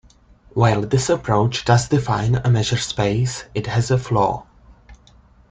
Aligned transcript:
While 0.55 0.81
this 0.87 1.11
approach 1.11 1.63
does 1.63 1.87
define 1.89 2.33
a 2.33 2.49
measure 2.49 2.77
space, 2.77 3.45
it 3.53 3.67
has 3.67 3.91
a 3.91 3.99
flaw. 3.99 4.47